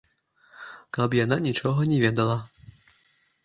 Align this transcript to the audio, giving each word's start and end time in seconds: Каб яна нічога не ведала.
Каб 0.99 1.09
яна 1.19 1.39
нічога 1.49 1.87
не 1.95 2.03
ведала. 2.07 2.37